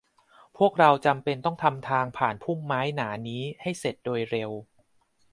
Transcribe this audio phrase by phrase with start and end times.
[0.57, 4.51] พวกเราจำเป็นต้องทำทางผ่านพุ่มไม้หนานี้ให้เสร็จโดยเร็ว